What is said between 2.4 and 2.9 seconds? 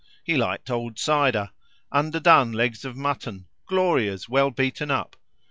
legs